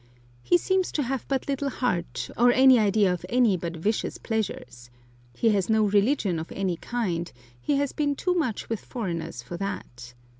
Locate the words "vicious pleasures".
3.77-4.89